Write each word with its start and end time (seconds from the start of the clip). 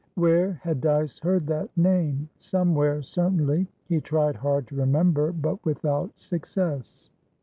Where 0.15 0.53
had 0.63 0.81
Dyce 0.81 1.19
heard 1.19 1.45
that 1.45 1.69
name? 1.77 2.27
Somewhere, 2.35 3.03
certainly. 3.03 3.67
He 3.87 4.01
tried 4.01 4.35
hard 4.35 4.65
to 4.69 4.75
remember, 4.75 5.31
but 5.31 5.63
without 5.63 6.17
success. 6.19 7.11